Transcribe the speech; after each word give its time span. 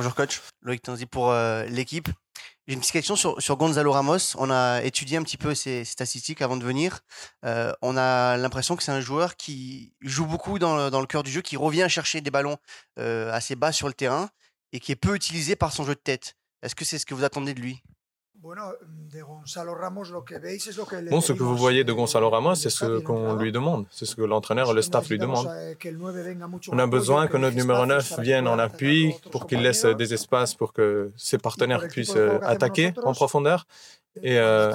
Bonjour 0.00 0.14
coach, 0.14 0.40
Loïc 0.62 0.80
Tanzi 0.80 1.04
pour 1.04 1.30
euh, 1.30 1.66
l'équipe. 1.66 2.08
J'ai 2.66 2.72
une 2.72 2.80
petite 2.80 2.94
question 2.94 3.16
sur, 3.16 3.56
Gonzalo 3.58 3.92
Ramos. 3.92 4.34
On 4.38 4.50
a 4.50 4.82
étudié 4.82 5.18
un 5.18 5.22
petit 5.22 5.36
peu 5.36 5.54
ses, 5.54 5.84
statistiques 5.84 6.40
avant 6.40 6.56
de 6.56 6.64
venir. 6.64 7.00
Euh, 7.44 7.74
on 7.82 7.98
a 7.98 8.38
l'impression 8.38 8.76
que 8.76 8.82
c'est 8.82 8.92
un 8.92 9.02
joueur 9.02 9.36
qui 9.36 9.92
joue 10.00 10.24
beaucoup 10.24 10.58
dans 10.58 10.74
le, 10.74 10.90
dans 10.90 11.02
le, 11.02 11.06
cœur 11.06 11.22
du 11.22 11.30
jeu, 11.30 11.42
qui 11.42 11.58
revient 11.58 11.84
chercher 11.90 12.22
des 12.22 12.30
ballons 12.30 12.56
euh, 12.98 13.30
assez 13.30 13.56
bas 13.56 13.72
sur 13.72 13.88
le 13.88 13.92
terrain 13.92 14.30
et 14.72 14.80
qui 14.80 14.90
est 14.90 14.96
peu 14.96 15.14
utilisé 15.14 15.54
par 15.54 15.70
son 15.70 15.84
jeu 15.84 15.94
de 15.94 16.00
tête. 16.00 16.34
Est-ce 16.62 16.74
que 16.74 16.86
c'est 16.86 16.98
ce 16.98 17.04
que 17.04 17.12
vous 17.12 17.24
attendez 17.24 17.52
de 17.52 17.60
lui? 17.60 17.82
Bon, 21.10 21.20
ce 21.20 21.32
que 21.32 21.42
vous 21.42 21.56
voyez 21.56 21.84
de 21.84 21.92
Gonzalo 21.92 22.30
Ramos, 22.30 22.54
c'est 22.54 22.70
ce 22.70 23.00
qu'on 23.00 23.34
lui 23.36 23.52
demande, 23.52 23.86
c'est 23.90 24.06
ce 24.06 24.16
que 24.16 24.22
l'entraîneur 24.22 24.70
et 24.70 24.74
le 24.74 24.82
staff 24.82 25.08
lui 25.08 25.18
demandent. 25.18 25.50
On 26.72 26.78
a 26.78 26.86
besoin 26.86 27.26
que 27.26 27.36
notre 27.36 27.56
numéro 27.56 27.84
9 27.86 28.20
vienne 28.20 28.48
en 28.48 28.58
appui 28.58 29.14
pour 29.30 29.46
qu'il 29.46 29.60
laisse 29.60 29.84
des 29.84 30.14
espaces 30.14 30.54
pour 30.54 30.72
que 30.72 31.12
ses 31.16 31.38
partenaires 31.38 31.86
puissent 31.88 32.16
attaquer 32.42 32.94
en 33.04 33.12
profondeur. 33.12 33.66
Et 34.22 34.38
euh, 34.38 34.72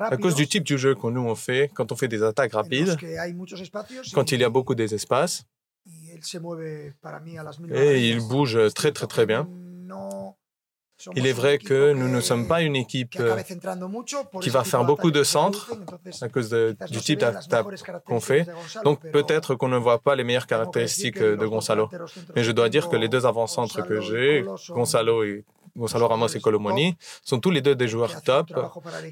à 0.00 0.16
cause 0.16 0.34
du 0.34 0.48
type 0.48 0.64
du 0.64 0.78
jeu 0.78 0.94
que 0.94 1.06
nous 1.08 1.20
on 1.20 1.34
fait, 1.34 1.70
quand 1.74 1.92
on 1.92 1.96
fait 1.96 2.08
des 2.08 2.22
attaques 2.22 2.52
rapides, 2.54 2.96
quand 4.14 4.32
il 4.32 4.40
y 4.40 4.44
a 4.44 4.48
beaucoup 4.48 4.74
d'espace, 4.74 5.44
et 7.70 8.08
il 8.08 8.20
bouge 8.26 8.58
très 8.74 8.92
très 8.92 9.06
très 9.06 9.26
bien. 9.26 9.48
Il 11.14 11.26
est 11.26 11.32
vrai 11.32 11.58
que 11.58 11.92
nous 11.92 12.08
ne 12.08 12.20
sommes 12.20 12.48
pas 12.48 12.62
une 12.62 12.76
équipe 12.76 13.16
euh, 13.20 13.36
qui 14.40 14.48
va 14.48 14.64
faire 14.64 14.84
beaucoup 14.84 15.10
de 15.10 15.22
centres 15.22 15.72
à 16.22 16.28
cause 16.28 16.50
du 16.50 17.00
type 17.00 17.20
d'attaque 17.20 17.66
qu'on 18.06 18.20
fait. 18.20 18.46
Donc 18.84 19.00
peut-être 19.12 19.54
qu'on 19.54 19.68
ne 19.68 19.76
voit 19.76 19.98
pas 19.98 20.14
les 20.16 20.24
meilleures 20.24 20.46
caractéristiques 20.46 21.18
de 21.18 21.46
Gonzalo. 21.46 21.90
Mais 22.34 22.44
je 22.44 22.52
dois 22.52 22.68
dire 22.68 22.88
que 22.88 22.96
les 22.96 23.08
deux 23.08 23.26
avant-centres 23.26 23.82
que 23.82 24.00
j'ai, 24.00 24.44
Gonzalo 24.70 25.22
et 25.22 25.44
Gonzalo 25.76 26.08
Ramos 26.08 26.28
et 26.28 26.40
Colomoni, 26.40 26.96
sont 27.22 27.38
tous 27.38 27.50
les 27.50 27.60
deux 27.60 27.74
des 27.74 27.88
joueurs 27.88 28.22
top 28.22 28.50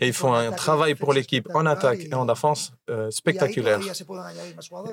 et 0.00 0.06
ils 0.06 0.12
font 0.12 0.32
un 0.32 0.52
travail 0.52 0.94
pour 0.94 1.12
l'équipe 1.12 1.48
en 1.54 1.66
attaque 1.66 2.00
et 2.10 2.14
en 2.14 2.24
défense 2.24 2.72
euh, 2.90 3.10
spectaculaire. 3.10 3.80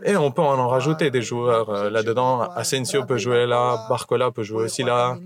Et 0.03 0.15
on 0.15 0.31
peut 0.31 0.41
en 0.41 0.67
rajouter 0.67 1.11
des 1.11 1.21
joueurs 1.21 1.69
euh, 1.69 1.89
là-dedans. 1.89 2.41
Asensio 2.41 3.05
peut 3.05 3.17
jouer 3.17 3.45
là, 3.45 3.85
Barcola 3.89 4.31
peut 4.31 4.43
jouer 4.43 4.63
aussi 4.63 4.83
là, 4.83 5.17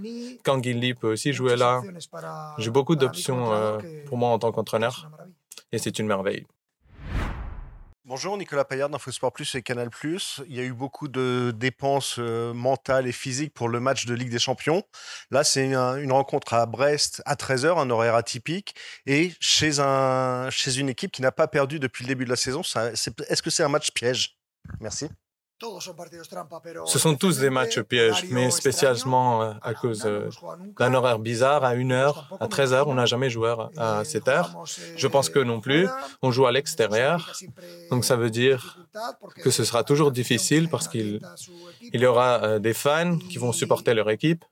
Canguilli 0.43 0.93
peut 0.93 1.11
aussi 1.13 1.33
jouer 1.33 1.55
là. 1.55 1.81
J'ai 2.57 2.71
beaucoup 2.71 2.95
d'options 2.95 3.53
euh, 3.53 3.79
pour 4.07 4.17
moi 4.17 4.29
en 4.29 4.39
tant 4.39 4.51
qu'entraîneur 4.51 5.09
et 5.71 5.77
c'est 5.77 5.99
une 5.99 6.07
merveille. 6.07 6.45
Bonjour, 8.07 8.37
Nicolas 8.37 8.65
Payard 8.65 8.91
d'InfoSport 8.91 9.33
Plus 9.33 9.55
et 9.55 9.63
Canal 9.63 9.89
Plus. 9.89 10.39
Il 10.47 10.55
y 10.55 10.59
a 10.59 10.63
eu 10.63 10.73
beaucoup 10.73 11.07
de 11.07 11.51
dépenses 11.55 12.17
euh, 12.19 12.53
mentales 12.53 13.07
et 13.07 13.11
physiques 13.11 13.51
pour 13.51 13.67
le 13.67 13.79
match 13.79 14.05
de 14.05 14.13
Ligue 14.13 14.29
des 14.29 14.37
Champions. 14.37 14.83
Là, 15.31 15.43
c'est 15.43 15.65
une 15.65 16.11
rencontre 16.11 16.53
à 16.53 16.67
Brest 16.67 17.23
à 17.25 17.33
13h, 17.33 17.79
un 17.79 17.89
horaire 17.89 18.13
atypique, 18.13 18.75
et 19.07 19.33
chez, 19.39 19.79
un, 19.79 20.51
chez 20.51 20.77
une 20.77 20.87
équipe 20.87 21.11
qui 21.11 21.23
n'a 21.23 21.31
pas 21.31 21.47
perdu 21.47 21.79
depuis 21.79 22.03
le 22.03 22.09
début 22.09 22.25
de 22.25 22.29
la 22.29 22.35
saison. 22.35 22.61
Est-ce 22.61 23.41
que 23.41 23.49
c'est 23.49 23.63
un 23.63 23.69
match 23.69 23.89
piège? 23.89 24.37
Merci. 24.79 25.09
Ce 26.85 26.99
sont 26.99 27.15
tous 27.15 27.39
des 27.39 27.49
matchs 27.49 27.79
pièges, 27.81 28.25
mais 28.29 28.51
spécialement 28.51 29.41
euh, 29.41 29.53
à 29.61 29.73
cause 29.73 30.05
euh, 30.05 30.29
d'un 30.77 30.93
horaire 30.93 31.19
bizarre 31.19 31.63
à 31.63 31.75
1h, 31.75 32.13
à 32.41 32.47
13h. 32.47 32.83
On 32.87 32.95
n'a 32.95 33.05
jamais 33.05 33.29
joué 33.29 33.55
à 33.77 34.03
cette 34.03 34.27
heure. 34.27 34.65
Je 34.97 35.07
pense 35.07 35.29
que 35.29 35.39
non 35.39 35.61
plus. 35.61 35.87
On 36.21 36.31
joue 36.31 36.45
à 36.45 36.51
l'extérieur. 36.51 37.33
Donc 37.89 38.03
ça 38.03 38.17
veut 38.17 38.29
dire 38.29 38.85
que 39.43 39.49
ce 39.49 39.63
sera 39.63 39.85
toujours 39.85 40.11
difficile 40.11 40.67
parce 40.67 40.89
qu'il 40.89 41.21
il 41.81 42.01
y 42.01 42.05
aura 42.05 42.43
euh, 42.43 42.59
des 42.59 42.73
fans 42.73 43.17
qui 43.17 43.37
vont 43.37 43.53
supporter 43.53 43.93
leur 43.93 44.09
équipe. 44.09 44.43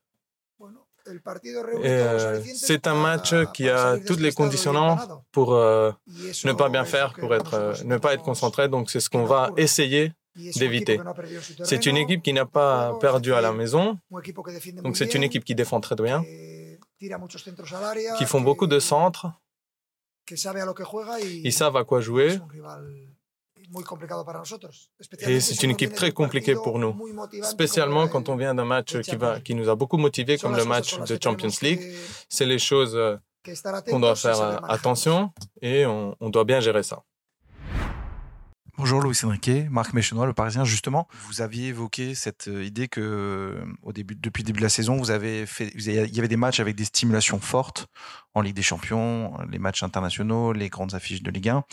c'est 2.55 2.87
un 2.87 2.95
match 2.95 3.35
qui 3.53 3.69
a 3.69 3.97
toutes 3.99 4.21
les 4.21 4.31
conditions 4.31 4.97
pour 5.33 5.51
ne 5.51 6.53
pas 6.53 6.69
bien 6.69 6.85
faire, 6.85 7.13
pour 7.13 7.35
être, 7.35 7.83
ne 7.83 7.97
pas 7.97 8.13
être 8.13 8.23
concentré. 8.23 8.69
Donc 8.69 8.89
c'est 8.89 9.01
ce 9.01 9.09
qu'on 9.09 9.25
va 9.25 9.51
essayer 9.57 10.13
d'éviter. 10.35 10.99
C'est 11.63 11.85
une 11.85 11.97
équipe 11.97 12.23
qui 12.23 12.33
n'a 12.33 12.45
pas 12.45 12.97
perdu 12.99 13.33
à 13.33 13.41
la 13.41 13.51
maison, 13.51 13.99
donc 14.83 14.97
c'est 14.97 15.13
une 15.13 15.23
équipe 15.23 15.43
qui 15.43 15.55
défend 15.55 15.79
très 15.79 15.95
bien, 15.95 16.23
qui 18.17 18.25
font 18.25 18.41
beaucoup 18.41 18.67
de 18.67 18.79
centres, 18.79 19.27
ils 20.29 21.53
savent 21.53 21.75
à 21.77 21.83
quoi 21.83 22.01
jouer. 22.01 22.39
Et 25.19 25.39
c'est 25.39 25.63
une 25.63 25.71
équipe 25.71 25.93
très 25.93 26.11
compliquée 26.11 26.53
pour 26.53 26.77
nous, 26.79 26.95
spécialement 27.43 28.07
quand 28.07 28.29
on 28.29 28.35
vient 28.35 28.53
d'un 28.53 28.65
match 28.65 28.99
qui, 29.01 29.15
va, 29.15 29.39
qui 29.39 29.55
nous 29.55 29.67
a 29.69 29.75
beaucoup 29.75 29.97
motivés, 29.97 30.37
comme 30.37 30.55
le 30.55 30.65
match 30.65 30.99
de 30.99 31.17
Champions 31.21 31.49
League. 31.61 31.81
C'est 32.29 32.45
les 32.45 32.59
choses 32.59 32.97
qu'on 33.89 33.99
doit 33.99 34.15
faire 34.15 34.63
attention 34.69 35.31
et 35.61 35.85
on 35.85 36.29
doit 36.29 36.45
bien 36.45 36.59
gérer 36.59 36.83
ça. 36.83 37.03
Bonjour 38.75 39.01
Louis 39.01 39.15
Henriquet, 39.23 39.67
Marc 39.69 39.93
Méchenois, 39.93 40.25
le 40.25 40.33
Parisien. 40.33 40.65
Justement, 40.65 41.07
vous 41.27 41.41
aviez 41.41 41.67
évoqué 41.67 42.15
cette 42.15 42.47
euh, 42.47 42.65
idée 42.65 42.87
que 42.87 43.01
euh, 43.01 43.65
au 43.83 43.93
début, 43.93 44.15
depuis 44.15 44.41
le 44.41 44.47
début 44.47 44.61
de 44.61 44.63
la 44.63 44.69
saison, 44.69 44.97
vous 44.97 45.11
avez 45.11 45.45
fait, 45.45 45.71
il 45.75 45.91
y 45.91 46.19
avait 46.19 46.27
des 46.27 46.37
matchs 46.37 46.59
avec 46.59 46.75
des 46.75 46.85
stimulations 46.85 47.39
fortes 47.39 47.85
en 48.33 48.41
Ligue 48.41 48.55
des 48.55 48.63
Champions, 48.63 49.37
les 49.51 49.59
matchs 49.59 49.83
internationaux, 49.83 50.53
les 50.53 50.69
grandes 50.69 50.95
affiches 50.95 51.21
de 51.21 51.29
Ligue 51.29 51.49
1. 51.49 51.63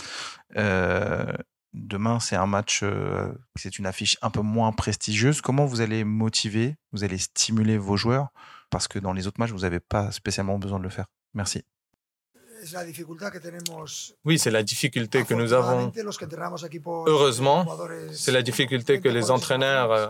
Euh, 0.59 1.33
demain, 1.73 2.21
c'est 2.21 2.37
un 2.37 2.47
match, 2.47 2.85
c'est 3.57 3.79
une 3.79 3.87
affiche 3.87 4.19
un 4.21 4.31
peu 4.31 4.43
moins 4.43 4.71
prestigieuse. 4.73 5.41
Comment 5.41 5.65
vous 5.65 5.81
allez 5.81 6.05
motiver, 6.05 6.77
vous 6.93 7.03
allez 7.03 7.17
stimuler 7.17 7.79
vos 7.79 7.97
joueurs? 7.97 8.29
Parce 8.69 8.89
que 8.89 8.99
dans 8.99 9.15
les 9.15 9.27
autres 9.27 9.41
matchs, 9.41 9.53
vous 9.53 9.61
n'avez 9.61 9.81
pas 9.81 10.13
spécialement 10.13 10.59
besoin 10.59 10.79
de 10.79 10.85
le 10.85 10.91
faire. 10.91 11.07
Merci. 11.33 11.65
Oui, 14.25 14.39
c'est 14.39 14.51
la 14.51 14.63
difficulté 14.63 15.25
que 15.25 15.35
nous 15.35 15.53
avons. 15.53 15.91
Heureusement, 17.07 17.67
c'est 18.13 18.33
la 18.33 18.43
difficulté 18.43 19.01
que 19.01 19.09
les 19.09 19.31
entraîneurs 19.31 19.93
euh, 19.93 20.07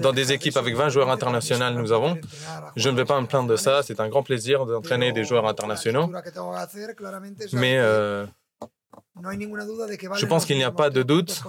dans 0.00 0.12
des 0.12 0.32
équipes 0.32 0.56
avec 0.56 0.74
20 0.74 0.88
joueurs 0.88 1.10
internationaux 1.10 1.70
nous 1.70 1.92
avons. 1.92 2.18
Je 2.76 2.88
ne 2.88 2.96
vais 2.96 3.04
pas 3.04 3.20
me 3.20 3.26
plaindre 3.26 3.48
de 3.48 3.56
ça, 3.56 3.82
c'est 3.82 4.00
un 4.00 4.08
grand 4.08 4.22
plaisir 4.22 4.66
d'entraîner 4.66 5.12
des 5.12 5.24
joueurs 5.24 5.46
internationaux. 5.46 6.10
Mais 7.52 7.78
euh, 7.78 8.26
je 9.16 10.26
pense 10.26 10.44
qu'il 10.44 10.56
n'y 10.56 10.64
a 10.64 10.72
pas 10.72 10.90
de 10.90 11.04
doute. 11.04 11.40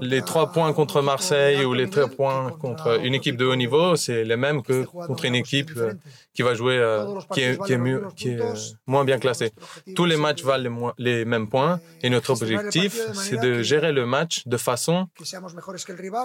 Les 0.00 0.22
trois 0.22 0.50
points 0.50 0.72
contre 0.72 1.02
Marseille 1.02 1.62
ou 1.64 1.74
les 1.74 1.90
trois 1.90 2.08
points 2.08 2.50
contre 2.52 3.04
une 3.04 3.14
équipe 3.14 3.36
de 3.36 3.44
haut 3.44 3.56
niveau, 3.56 3.96
c'est 3.96 4.24
les 4.24 4.36
mêmes 4.36 4.62
que 4.62 4.84
contre 4.84 5.26
une 5.26 5.34
équipe 5.34 5.72
euh, 5.76 5.92
qui 6.32 6.40
va 6.40 6.54
jouer, 6.54 6.78
euh, 6.78 7.20
qui 7.34 7.40
est, 7.42 7.76
mieux, 7.76 8.04
qui 8.16 8.30
est 8.30 8.40
moins 8.86 9.04
bien 9.04 9.18
classée. 9.18 9.52
Tous 9.94 10.06
les 10.06 10.16
matchs 10.16 10.42
valent 10.42 10.94
les, 10.96 11.26
mêmes 11.26 11.48
points 11.48 11.80
et 12.02 12.08
notre 12.08 12.30
objectif, 12.30 12.98
c'est 13.12 13.38
de 13.38 13.62
gérer 13.62 13.92
le 13.92 14.06
match 14.06 14.46
de 14.46 14.56
façon 14.56 15.08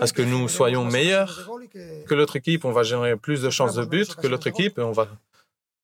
à 0.01 0.07
ce 0.07 0.13
que 0.13 0.22
nous 0.22 0.47
soyons 0.47 0.85
meilleurs 0.85 1.50
que 2.07 2.16
l'autre 2.16 2.38
équipe. 2.38 2.63
On 2.63 2.72
va 2.72 2.84
générer 2.84 3.18
plus 3.18 3.41
de 3.41 3.50
chances 3.50 3.75
de 3.75 3.84
but 3.84 4.16
que 4.16 4.28
l'autre 4.28 4.47
équipe 4.47 4.79
et 4.79 4.84
on 4.84 4.94
va 4.94 5.07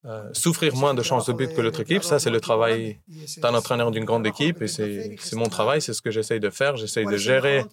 euh, 0.06 0.30
souffrir 0.34 0.76
moins 0.76 0.94
de 0.94 1.02
chances 1.02 1.28
de 1.28 1.34
but 1.34 1.54
que 1.54 1.62
l'autre 1.62 1.80
équipe, 1.80 2.04
ça 2.04 2.20
c'est 2.20 2.30
le 2.30 2.42
travail 2.42 3.00
d'un 3.38 3.54
entraîneur 3.54 3.90
d'une 3.90 4.04
grande 4.04 4.28
équipe 4.28 4.62
et 4.62 4.68
c'est 4.68 5.18
mon 5.34 5.48
travail, 5.48 5.82
c'est 5.82 5.94
ce 5.94 6.02
que 6.02 6.12
j'essaye 6.12 6.42
de 6.42 6.50
faire. 6.50 6.76
J'essaye 6.76 7.06
de 7.06 7.16
gérer 7.16 7.64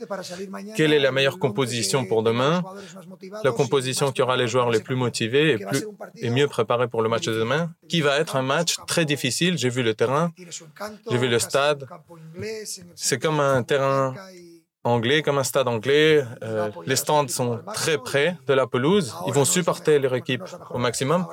quelle 0.77 0.93
est 0.93 1.01
la 1.01 1.11
meilleure 1.11 1.41
composition 1.41 2.05
pour 2.05 2.23
demain, 2.23 2.63
la 3.43 3.51
composition 3.51 4.13
qui 4.13 4.23
aura 4.23 4.37
les 4.37 4.47
joueurs 4.47 4.71
les 4.71 4.81
plus 4.81 4.95
motivés 4.95 5.53
et, 5.55 5.59
plus, 5.59 5.85
et 6.17 6.31
mieux 6.31 6.47
préparés 6.47 6.87
pour 6.87 7.03
le 7.03 7.09
match 7.09 7.25
de 7.25 7.33
demain, 7.33 7.73
qui 7.89 8.01
va 8.01 8.19
être 8.19 8.37
un 8.37 8.43
match 8.43 8.77
très 8.87 9.05
difficile. 9.05 9.59
J'ai 9.59 9.69
vu 9.69 9.83
le 9.83 9.95
terrain, 9.95 10.31
j'ai 11.11 11.19
vu 11.19 11.29
le 11.29 11.39
stade. 11.41 11.87
C'est 12.95 13.19
comme 13.19 13.41
un 13.41 13.63
terrain 13.65 14.15
anglais, 14.85 15.23
comme 15.23 15.39
un 15.39 15.45
stade 15.45 15.69
anglais. 15.69 16.25
Euh, 16.43 16.71
les 16.87 16.97
stands 16.97 17.29
sont 17.29 17.61
très 17.75 17.99
près 17.99 18.37
de 18.47 18.55
la 18.55 18.67
pelouse. 18.67 19.15
Ils 19.27 19.33
vont 19.33 19.45
supporter 19.45 19.99
leur 19.99 20.15
équipe 20.15 20.43
au 20.71 20.79
maximum. 20.79 21.27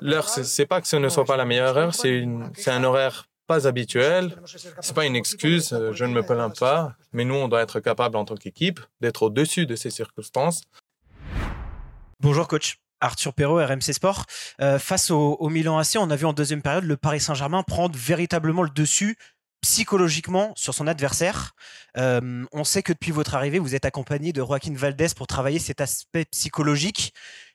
L'heure, 0.00 0.28
c'est 0.28 0.66
pas 0.66 0.80
que 0.80 0.88
ce 0.88 0.96
ne 0.96 1.08
soit 1.08 1.24
pas 1.24 1.36
la 1.36 1.44
meilleure 1.44 1.76
heure, 1.76 1.94
c'est 1.94 2.24
un 2.68 2.84
horaire 2.84 3.26
pas 3.46 3.66
habituel. 3.66 4.36
C'est 4.80 4.94
pas 4.94 5.06
une 5.06 5.16
excuse, 5.16 5.72
euh, 5.72 5.92
je 5.92 6.04
ne 6.04 6.12
me 6.12 6.22
plains 6.22 6.50
pas, 6.50 6.94
mais 7.12 7.24
nous, 7.24 7.34
on 7.34 7.48
doit 7.48 7.62
être 7.62 7.80
capable 7.80 8.16
en 8.16 8.24
tant 8.24 8.34
qu'équipe 8.34 8.80
d'être 9.00 9.22
au-dessus 9.22 9.66
de 9.66 9.76
ces 9.76 9.90
circonstances. 9.90 10.62
Bonjour 12.20 12.48
coach. 12.48 12.78
Arthur 13.00 13.34
Perrault, 13.34 13.58
RMC 13.64 13.92
Sport. 13.92 14.24
Euh, 14.60 14.78
face 14.78 15.10
au, 15.10 15.36
au 15.38 15.48
Milan 15.50 15.78
AC, 15.78 15.96
on 15.98 16.10
a 16.10 16.16
vu 16.16 16.24
en 16.24 16.32
deuxième 16.32 16.62
période 16.62 16.84
le 16.84 16.96
Paris 16.96 17.20
Saint-Germain 17.20 17.62
prendre 17.62 17.96
véritablement 17.96 18.62
le 18.62 18.70
dessus 18.70 19.16
psychologiquement 19.66 20.52
sur 20.54 20.74
son 20.74 20.86
adversaire. 20.86 21.56
Euh, 21.98 22.44
on 22.52 22.62
sait 22.62 22.84
que 22.84 22.92
depuis 22.92 23.10
votre 23.10 23.34
arrivée, 23.34 23.58
vous 23.58 23.74
êtes 23.74 23.84
accompagné 23.84 24.32
de 24.32 24.40
Joaquin 24.40 24.72
Valdez 24.72 25.08
pour 25.16 25.26
travailler 25.26 25.58
cet 25.58 25.80
aspect 25.80 26.24
psychologique. 26.26 27.12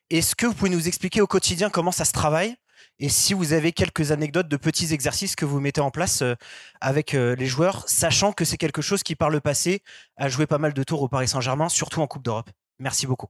Est-ce 0.09 0.35
que 0.35 0.45
vous 0.45 0.53
pouvez 0.53 0.69
nous 0.69 0.89
expliquer 0.89 1.21
au 1.21 1.27
quotidien 1.27 1.69
comment 1.69 1.93
ça 1.93 2.03
se 2.03 2.11
travaille? 2.11 2.57
Et 2.99 3.07
si 3.07 3.33
vous 3.33 3.53
avez 3.53 3.71
quelques 3.71 4.11
anecdotes 4.11 4.49
de 4.49 4.57
petits 4.57 4.93
exercices 4.93 5.37
que 5.37 5.45
vous 5.45 5.61
mettez 5.61 5.79
en 5.79 5.89
place 5.89 6.21
euh, 6.21 6.35
avec 6.81 7.13
euh, 7.13 7.33
les 7.37 7.45
joueurs, 7.45 7.87
sachant 7.87 8.33
que 8.33 8.43
c'est 8.43 8.57
quelque 8.57 8.81
chose 8.81 9.03
qui, 9.03 9.15
par 9.15 9.29
le 9.29 9.39
passé, 9.39 9.81
a 10.17 10.27
joué 10.27 10.47
pas 10.47 10.57
mal 10.57 10.73
de 10.73 10.83
tours 10.83 11.01
au 11.01 11.07
Paris 11.07 11.29
Saint-Germain, 11.29 11.69
surtout 11.69 12.01
en 12.01 12.07
Coupe 12.07 12.23
d'Europe. 12.23 12.49
Merci 12.77 13.07
beaucoup. 13.07 13.27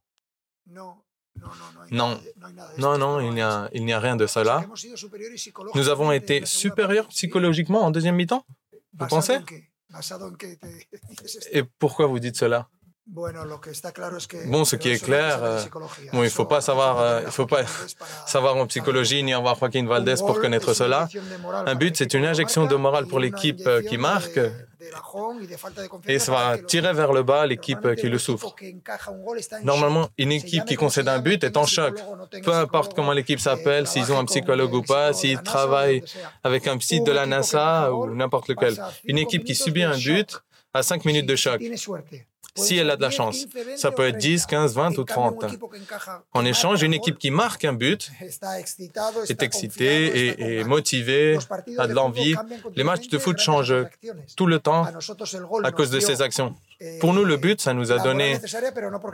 Non, 1.92 2.20
non, 2.80 2.98
non, 2.98 3.20
il 3.20 3.32
n'y 3.32 3.42
a, 3.42 3.70
il 3.74 3.86
n'y 3.86 3.94
a 3.94 4.00
rien 4.00 4.16
de 4.16 4.26
cela. 4.26 4.66
Nous 5.76 5.88
avons 5.88 6.12
été 6.12 6.46
supérieurs 6.48 7.08
psychologiquement 7.10 7.84
en 7.84 7.92
deuxième 7.92 8.16
mi-temps? 8.16 8.44
Vous 8.94 9.08
pensez 9.08 9.40
Et 11.52 11.64
pourquoi 11.64 12.08
vous 12.08 12.20
dites 12.20 12.38
cela? 12.38 12.70
Bon, 13.08 14.64
ce 14.64 14.76
qui 14.76 14.90
est 14.90 15.04
clair, 15.04 15.44
euh, 15.44 15.62
bon, 16.14 16.22
il 16.22 16.26
ne 16.26 16.30
faut 16.30 16.46
pas 16.46 16.62
savoir, 16.62 17.00
euh, 17.00 17.22
il 17.26 17.32
faut 17.32 17.48
pas 17.48 17.64
savoir 18.28 18.56
en 18.56 18.68
psychologie 18.68 19.24
ni 19.24 19.34
avoir 19.34 19.58
Joaquin 19.58 19.86
Valdez 19.88 20.16
pour 20.20 20.40
connaître 20.40 20.74
cela. 20.74 21.08
Un 21.66 21.76
but, 21.76 21.98
c'est 21.98 22.14
une 22.14 22.26
injection 22.26 22.68
de 22.68 22.76
morale 22.76 23.08
pour 23.08 23.20
l'équipe 23.20 23.66
euh, 23.66 23.82
qui 23.82 23.98
marque 23.98 24.40
et 26.08 26.20
ça 26.20 26.32
va 26.32 26.58
tirer 26.60 26.94
vers 26.94 27.12
le 27.12 27.24
bas 27.24 27.46
l'équipe 27.48 27.96
qui 27.96 28.08
le 28.08 28.20
souffre. 28.20 28.56
Normalement, 29.64 30.08
une 30.20 30.32
équipe 30.32 30.66
qui 30.66 30.76
concède 30.76 31.08
un 31.08 31.20
but 31.20 31.44
est 31.44 31.58
en 31.58 31.66
choc. 31.66 32.00
Peu 32.44 32.54
importe 32.54 32.94
comment 32.94 33.14
l'équipe 33.14 33.40
s'appelle, 33.40 33.88
s'ils 33.88 34.12
ont 34.12 34.20
un 34.20 34.26
psychologue 34.26 34.74
ou 34.74 34.84
pas, 34.84 35.12
s'ils 35.14 35.42
travaillent 35.42 36.04
avec 36.44 36.68
un 36.68 36.78
psy 36.78 37.02
de 37.02 37.12
la 37.12 37.26
NASA 37.26 37.92
ou 37.94 38.14
n'importe 38.14 38.48
lequel. 38.48 38.76
Une 39.06 39.18
équipe 39.18 39.44
qui 39.44 39.56
subit 39.56 39.84
un 39.84 39.98
but 39.98 40.42
a 40.74 40.84
cinq 40.84 41.06
minutes 41.06 41.26
de 41.26 41.36
choc 41.36 41.62
si 42.56 42.78
elle 42.78 42.90
a 42.90 42.98
de 42.98 43.02
la 43.02 43.10
chance. 43.10 43.46
Ça 43.78 43.92
peut 43.92 44.08
être 44.08 44.18
10, 44.18 44.46
15, 44.46 44.76
20 44.76 44.98
ou 44.98 45.04
30. 45.04 45.46
En 46.34 46.46
échange, 46.46 46.82
une 46.84 46.94
équipe 46.94 47.18
qui 47.18 47.32
marque 47.32 47.66
un 47.66 47.74
but 47.74 48.12
est 49.30 49.42
excitée 49.42 50.60
et, 50.60 50.64
motivée, 50.64 51.38
a 51.78 51.88
de 51.88 51.94
l'envie. 51.94 52.36
Les 52.76 52.84
matchs 52.84 53.08
de 53.08 53.18
foot 53.18 53.38
changent 53.38 53.86
tout 54.36 54.48
le 54.48 54.60
temps 54.60 54.86
à 55.64 55.72
cause 55.72 55.92
de 55.92 56.00
ces 56.00 56.22
actions. 56.22 56.56
Pour 57.00 57.14
nous, 57.14 57.24
le 57.24 57.38
but, 57.38 57.62
ça 57.62 57.74
nous 57.74 57.92
a 57.92 58.00
donné 58.00 58.40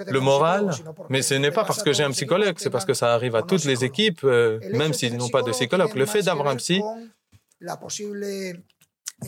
le 0.07 0.19
moral, 0.19 0.71
mais 1.09 1.21
ce 1.21 1.33
n'est 1.33 1.51
pas 1.51 1.65
parce 1.65 1.83
que 1.83 1.91
j'ai 1.91 2.03
un 2.03 2.11
psychologue, 2.11 2.55
c'est 2.57 2.69
parce 2.69 2.85
que 2.85 2.93
ça 2.93 3.13
arrive 3.13 3.35
à 3.35 3.41
toutes 3.41 3.65
les 3.65 3.83
équipes, 3.83 4.21
euh, 4.23 4.59
même 4.71 4.93
s'ils 4.93 5.17
n'ont 5.17 5.27
pas 5.27 5.41
de 5.41 5.51
psychologue. 5.51 5.93
Le 5.93 6.05
fait 6.05 6.21
d'avoir 6.21 6.47
un 6.47 6.55
psy, 6.55 6.81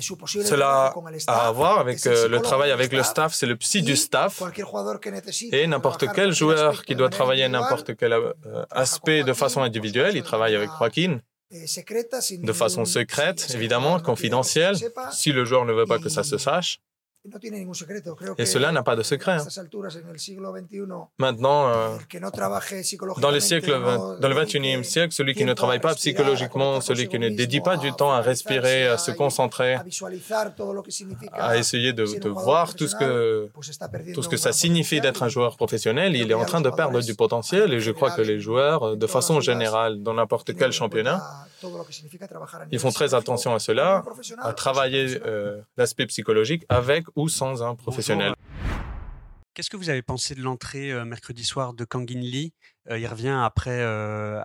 cela 0.02 0.94
a 1.28 1.48
à 1.48 1.52
voir 1.52 1.80
avec 1.80 2.06
euh, 2.06 2.28
le 2.28 2.42
travail 2.42 2.72
avec 2.72 2.94
le 2.94 3.04
staff, 3.04 3.34
c'est 3.34 3.48
le 3.48 3.56
psy 3.56 3.82
du 3.82 3.96
staff. 3.96 4.42
Et 5.52 5.68
n'importe 5.68 6.06
quel 6.14 6.32
joueur 6.32 6.86
qui 6.86 6.96
doit 6.96 7.10
travailler 7.10 7.48
n'importe 7.48 7.96
quel 7.96 8.14
euh, 8.14 8.34
aspect 8.70 9.24
de 9.24 9.34
façon 9.34 9.62
individuelle, 9.62 10.16
il 10.16 10.24
travaille 10.24 10.56
avec 10.56 10.70
Joaquin 10.78 11.20
eh, 11.52 12.38
de 12.38 12.54
façon 12.54 12.86
secrète, 12.86 13.48
évidemment, 13.56 14.00
confidentielle, 14.00 14.76
si 15.12 15.32
le 15.32 15.46
joueur 15.46 15.66
ne 15.66 15.74
veut 15.74 15.88
pas 15.88 15.98
que 15.98 16.10
ça 16.10 16.24
se 16.24 16.38
sache. 16.38 16.80
Et 18.38 18.46
cela 18.46 18.72
n'a 18.72 18.82
pas 18.82 18.96
de 18.96 19.04
secret. 19.04 19.40
Hein. 19.40 19.46
Maintenant, 21.18 21.68
euh, 21.68 21.98
dans 23.20 23.32
le 23.32 23.40
siècle, 23.42 23.72
dans 23.72 24.28
le 24.30 24.36
21e 24.36 24.84
siècle, 24.84 25.14
celui 25.14 25.36
qui 25.36 25.44
ne 25.44 25.54
travaille 25.54 25.82
pas 25.82 25.94
psychologiquement, 25.96 26.80
celui 26.80 27.10
qui 27.10 27.20
ne 27.20 27.28
dédie 27.28 27.60
pas 27.60 27.76
du 27.76 27.92
temps 27.92 28.14
à 28.14 28.22
respirer, 28.22 28.88
à 28.88 28.98
se 28.98 29.12
concentrer, 29.12 29.78
à 31.34 31.58
essayer 31.58 31.92
de, 31.92 32.30
voir 32.30 32.74
tout 32.76 32.88
ce 32.88 32.96
que 32.96 33.50
tout 34.14 34.24
ce 34.24 34.30
que 34.30 34.38
ça 34.38 34.54
signifie 34.54 35.02
d'être 35.02 35.24
un 35.24 35.30
joueur 35.30 35.58
professionnel, 35.58 36.16
il 36.16 36.32
est 36.32 36.36
en 36.36 36.46
train 36.46 36.62
de 36.62 36.70
perdre 36.70 37.02
du 37.02 37.16
potentiel. 37.16 37.74
Et 37.74 37.82
je 37.82 37.92
crois 37.92 38.12
que 38.12 38.22
les 38.22 38.40
joueurs, 38.40 38.96
de 38.96 39.08
façon 39.08 39.42
générale, 39.42 40.02
dans 40.04 40.14
n'importe 40.14 40.56
quel 40.56 40.72
championnat, 40.72 41.22
ils 42.72 42.80
font 42.80 42.92
très 42.92 43.14
attention 43.14 43.54
à 43.54 43.60
cela, 43.60 44.04
à 44.42 44.54
travailler 44.54 45.20
euh, 45.26 45.60
l'aspect 45.78 46.06
psychologique 46.06 46.64
avec 46.70 47.06
ou 47.16 47.30
sans 47.30 47.64
un 47.64 47.76
professionnel. 47.76 48.34
Qu'est-ce 49.54 49.70
que 49.70 49.78
vous 49.78 49.90
avez 49.90 50.02
pensé 50.02 50.36
de 50.36 50.42
l'entrée 50.42 50.92
euh, 50.92 51.04
mercredi 51.04 51.44
soir 51.44 51.74
de 51.74 51.84
Kangin 51.84 52.22
Lee? 52.22 52.54
Euh, 52.90 52.98
Il 52.98 53.08
revient 53.08 53.38
après, 53.44 53.84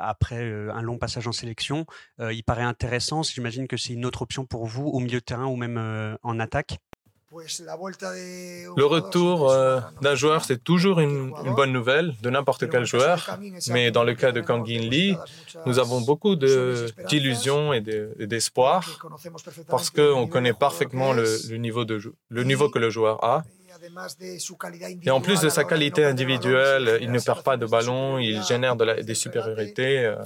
après 0.00 0.42
un 0.70 0.82
long 0.82 0.98
passage 0.98 1.28
en 1.28 1.32
sélection. 1.32 1.86
il 2.18 2.42
paraît 2.44 2.62
intéressant. 2.62 3.22
J'imagine 3.22 3.68
que 3.68 3.76
c'est 3.76 3.92
une 3.92 4.06
autre 4.06 4.22
option 4.22 4.44
pour 4.44 4.66
vous 4.66 4.86
au 4.86 4.98
milieu 4.98 5.20
de 5.20 5.24
terrain 5.24 5.46
ou 5.46 5.56
même 5.56 6.18
en 6.22 6.40
attaque? 6.40 6.78
Le 7.36 8.84
retour 8.84 9.50
euh, 9.50 9.80
d'un 10.00 10.14
joueur, 10.14 10.44
c'est 10.44 10.62
toujours 10.62 11.00
une, 11.00 11.32
bonne 11.56 11.72
nouvelle 11.72 12.14
de 12.22 12.30
n'importe 12.30 12.68
quel 12.70 12.84
joueur, 12.84 13.38
mais 13.70 13.90
dans 13.90 14.04
le 14.04 14.14
cas 14.14 14.32
de 14.32 14.40
Kangin 14.40 14.80
Lee, 14.80 15.16
nous 15.66 15.78
avons 15.78 16.00
beaucoup 16.00 16.36
d'illusions 16.36 17.72
et 17.72 17.80
d'espoir 17.80 19.00
parce 19.68 19.90
qu'on 19.90 20.26
connaît 20.28 20.52
parfaitement 20.52 21.12
le, 21.12 21.56
niveau 21.56 21.84
de, 21.84 22.00
le 22.28 22.44
niveau 22.44 22.68
que 22.68 22.78
le 22.78 22.90
joueur 22.90 23.22
a. 23.24 23.42
Et 25.02 25.10
en 25.10 25.20
plus 25.20 25.40
de 25.40 25.48
sa 25.48 25.64
qualité 25.64 26.04
individuelle, 26.04 26.98
il 27.00 27.10
ne 27.10 27.18
perd 27.18 27.42
pas 27.42 27.56
de 27.56 27.66
ballon, 27.66 28.18
il 28.18 28.42
génère 28.44 28.76
de 28.76 29.02
des 29.02 29.14
supériorités 29.14 30.04
euh, 30.04 30.16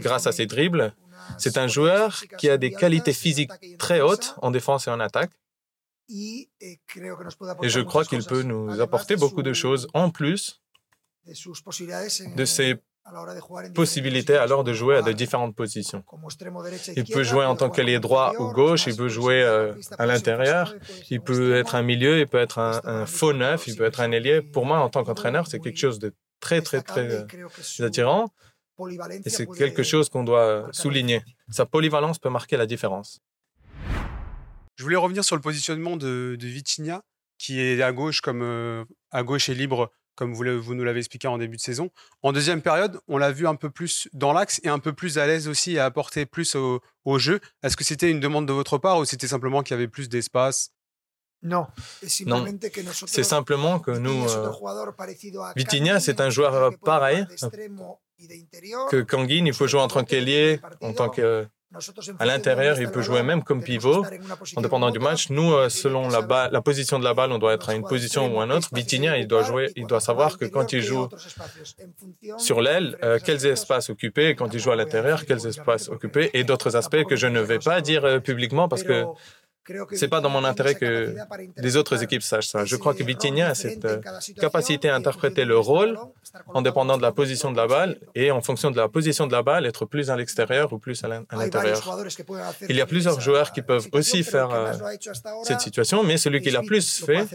grâce 0.00 0.26
à 0.26 0.32
ses 0.32 0.46
dribbles. 0.46 0.92
C'est 1.38 1.56
un 1.56 1.66
joueur 1.66 2.22
qui 2.38 2.50
a 2.50 2.58
des 2.58 2.72
qualités 2.72 3.12
physiques 3.12 3.52
très 3.78 4.00
hautes 4.00 4.34
en 4.42 4.50
défense 4.50 4.86
et 4.86 4.90
en 4.90 5.00
attaque. 5.00 5.30
Eh, 6.14 6.48
et 6.60 7.68
je 7.68 7.80
crois 7.80 8.04
qu'il 8.04 8.24
peut 8.24 8.42
nous 8.42 8.80
apporter 8.80 9.16
beaucoup 9.16 9.42
de 9.42 9.52
choses 9.52 9.88
en 9.94 10.10
plus 10.10 10.60
de 12.36 12.44
ses 12.44 12.76
possibilités 13.74 14.36
alors 14.36 14.62
de 14.62 14.72
jouer 14.72 14.96
à 14.96 15.02
de 15.02 15.12
différentes 15.12 15.56
positions. 15.56 16.04
Il 16.96 17.04
peut 17.04 17.24
jouer 17.24 17.44
en 17.44 17.56
tant 17.56 17.70
qu'ailier 17.70 17.98
droit 17.98 18.34
ou 18.38 18.52
gauche, 18.52 18.86
il 18.86 18.96
peut 18.96 19.08
jouer 19.08 19.42
euh, 19.42 19.74
à 19.98 20.06
l'intérieur, 20.06 20.74
il 21.10 21.20
peut 21.20 21.56
être 21.56 21.74
un 21.74 21.82
milieu, 21.82 22.20
il 22.20 22.28
peut 22.28 22.38
être 22.38 22.58
un, 22.58 23.06
faux 23.06 23.32
neuf, 23.32 23.66
il 23.66 23.76
peut 23.76 23.84
être 23.84 24.00
un 24.00 24.12
ailier. 24.12 24.42
Pour 24.42 24.66
moi, 24.66 24.78
en 24.80 24.88
tant 24.88 25.04
qu'entraîneur, 25.04 25.46
c'est 25.46 25.58
quelque 25.58 25.78
chose 25.78 25.98
de 25.98 26.14
très, 26.40 26.60
très, 26.60 26.82
très 26.82 27.08
euh, 27.10 27.86
attirant 27.86 28.28
et 29.24 29.30
c'est 29.30 29.46
quelque 29.46 29.82
chose 29.82 30.08
qu'on 30.08 30.24
doit 30.24 30.68
souligner. 30.72 31.22
Sa 31.50 31.66
polyvalence 31.66 32.18
peut 32.18 32.30
marquer 32.30 32.56
la 32.56 32.66
différence. 32.66 33.20
Je 34.82 34.84
voulais 34.84 34.96
revenir 34.96 35.24
sur 35.24 35.36
le 35.36 35.42
positionnement 35.42 35.96
de, 35.96 36.36
de 36.36 36.92
qui 37.38 37.60
est 37.60 37.80
à 37.80 37.92
gauche 37.92 38.20
comme 38.20 38.42
euh, 38.42 38.84
à 39.12 39.22
gauche 39.22 39.48
et 39.48 39.54
libre, 39.54 39.92
comme 40.16 40.34
vous, 40.34 40.42
vous 40.60 40.74
nous 40.74 40.82
l'avez 40.82 40.98
expliqué 40.98 41.28
en 41.28 41.38
début 41.38 41.56
de 41.56 41.62
saison. 41.62 41.92
En 42.22 42.32
deuxième 42.32 42.62
période, 42.62 42.98
on 43.06 43.16
l'a 43.16 43.30
vu 43.30 43.46
un 43.46 43.54
peu 43.54 43.70
plus 43.70 44.08
dans 44.12 44.32
l'axe 44.32 44.60
et 44.64 44.68
un 44.68 44.80
peu 44.80 44.92
plus 44.92 45.18
à 45.18 45.26
l'aise 45.28 45.46
aussi 45.46 45.78
à 45.78 45.84
apporter 45.84 46.26
plus 46.26 46.56
au, 46.56 46.80
jeu. 47.18 47.38
Est-ce 47.62 47.76
que 47.76 47.84
c'était 47.84 48.10
une 48.10 48.18
demande 48.18 48.48
de 48.48 48.52
votre 48.52 48.76
part 48.76 48.98
ou 48.98 49.04
c'était 49.04 49.28
simplement 49.28 49.62
qu'il 49.62 49.74
y 49.74 49.78
avait 49.78 49.86
plus 49.86 50.08
d'espace? 50.08 50.72
Non, 51.42 51.68
c'est 52.02 53.22
simplement 53.22 53.78
que 53.78 53.92
nous, 53.92 54.28
euh, 54.28 54.50
c'est 56.00 56.20
un 56.20 56.30
joueur 56.30 56.76
pareil 56.80 57.24
que 58.90 59.00
Kangin, 59.00 59.46
il 59.46 59.54
faut 59.54 59.68
jouer 59.68 59.80
en 59.80 59.86
tant 59.86 60.02
qu'ailier, 60.02 60.58
en 60.80 60.92
tant 60.92 61.08
que 61.08 61.46
à 62.18 62.26
l'intérieur, 62.26 62.80
il 62.80 62.90
peut 62.90 63.02
jouer 63.02 63.22
même 63.22 63.42
comme 63.42 63.62
pivot, 63.62 64.04
en 64.56 64.60
dépendant 64.60 64.90
du 64.90 64.98
match. 64.98 65.30
Nous, 65.30 65.52
euh, 65.52 65.68
selon 65.68 66.08
la, 66.08 66.50
la 66.50 66.60
position 66.60 66.98
de 66.98 67.04
la 67.04 67.14
balle, 67.14 67.32
on 67.32 67.38
doit 67.38 67.54
être 67.54 67.70
à 67.70 67.74
une 67.74 67.82
position 67.82 68.34
ou 68.34 68.40
à 68.40 68.44
une 68.44 68.52
autre. 68.52 68.68
Vitinha, 68.72 69.18
il 69.18 69.26
doit 69.26 69.42
jouer, 69.42 69.70
il 69.76 69.86
doit 69.86 70.00
savoir 70.00 70.38
que 70.38 70.44
quand 70.44 70.72
il 70.72 70.82
joue 70.82 71.08
sur 72.38 72.60
l'aile, 72.60 72.98
euh, 73.02 73.18
quels 73.24 73.46
espaces 73.46 73.90
occuper, 73.90 74.34
quand 74.34 74.52
il 74.52 74.60
joue 74.60 74.70
à 74.70 74.76
l'intérieur, 74.76 75.24
quels 75.24 75.46
espaces 75.46 75.88
occuper, 75.88 76.30
et 76.34 76.44
d'autres 76.44 76.76
aspects 76.76 77.04
que 77.04 77.16
je 77.16 77.26
ne 77.26 77.40
vais 77.40 77.58
pas 77.58 77.80
dire 77.80 78.04
euh, 78.04 78.18
publiquement 78.18 78.68
parce 78.68 78.82
que 78.82 79.04
c'est 79.92 80.08
pas 80.08 80.20
dans 80.20 80.30
mon 80.30 80.44
intérêt 80.44 80.74
que 80.74 81.14
les 81.56 81.76
autres 81.76 82.02
équipes 82.02 82.22
sachent 82.22 82.48
ça. 82.48 82.64
Je 82.64 82.76
crois 82.76 82.94
que 82.94 83.04
Vitinha 83.04 83.48
a 83.50 83.54
cette 83.54 83.84
euh, 83.84 84.00
capacité 84.40 84.88
à 84.88 84.96
interpréter 84.96 85.44
le 85.44 85.58
rôle 85.58 85.98
en 86.48 86.62
dépendant 86.62 86.96
de 86.96 87.02
la 87.02 87.12
position 87.12 87.52
de 87.52 87.56
la 87.56 87.66
balle 87.66 87.98
et 88.14 88.30
en 88.30 88.40
fonction 88.40 88.70
de 88.70 88.76
la 88.76 88.88
position 88.88 89.26
de 89.26 89.32
la 89.32 89.42
balle, 89.42 89.66
être 89.66 89.84
plus 89.84 90.10
à 90.10 90.16
l'extérieur 90.16 90.72
ou 90.72 90.78
plus 90.78 91.04
à 91.04 91.08
l'intérieur. 91.08 91.80
Il 92.68 92.76
y 92.76 92.80
a 92.80 92.86
plusieurs 92.86 93.20
joueurs 93.20 93.52
qui 93.52 93.62
peuvent 93.62 93.88
aussi 93.92 94.24
faire 94.24 94.50
euh, 94.50 94.72
cette 95.44 95.60
situation, 95.60 96.02
mais 96.02 96.16
celui 96.16 96.40
qui 96.40 96.50
l'a 96.50 96.62
plus 96.62 97.04
fait, 97.04 97.26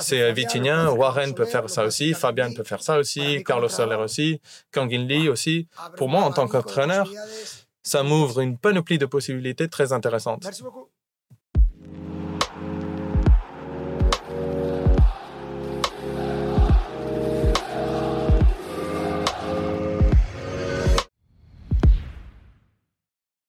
c'est 0.00 0.32
Vitinha. 0.32 0.92
Warren 0.92 1.34
peut 1.34 1.46
faire 1.46 1.70
ça 1.70 1.84
aussi, 1.84 2.12
Fabian 2.12 2.52
peut 2.52 2.64
faire 2.64 2.82
ça 2.82 2.98
aussi, 2.98 3.42
Carlos 3.44 3.68
Soler 3.68 3.96
aussi, 3.96 4.40
Kangin 4.72 5.06
Lee 5.06 5.28
aussi. 5.28 5.68
Pour 5.96 6.08
moi, 6.08 6.22
en 6.22 6.32
tant 6.32 6.46
qu'entraîneur, 6.48 7.08
ça 7.82 8.02
m'ouvre 8.02 8.40
une 8.40 8.58
panoplie 8.58 8.98
de 8.98 9.06
possibilités 9.06 9.68
très 9.68 9.92
intéressantes. 9.92 10.46